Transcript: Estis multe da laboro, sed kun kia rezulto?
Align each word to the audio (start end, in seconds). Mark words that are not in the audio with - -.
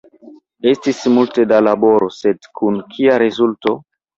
Estis 0.71 1.01
multe 1.17 1.45
da 1.53 1.61
laboro, 1.67 2.09
sed 2.17 2.51
kun 2.61 2.83
kia 2.97 3.19
rezulto? 3.25 3.79